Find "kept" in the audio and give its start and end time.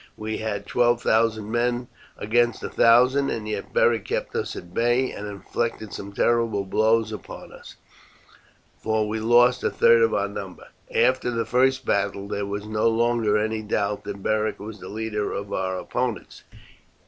4.03-4.35